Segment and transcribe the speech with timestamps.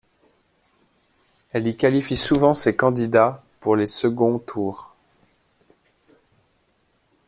[1.51, 4.95] Elle y qualifie souvent ses candidats pour les seconds tours.